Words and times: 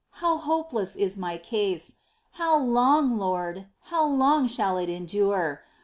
How 0.17 0.37
hopeless 0.37 0.95
is 0.95 1.15
my 1.15 1.37
case! 1.37 1.97
How 2.31 2.57
long, 2.57 3.19
Lord, 3.19 3.67
how 3.93 4.03
long 4.03 4.47
shall 4.47 4.77
it 4.79 4.89
endure 4.89 5.61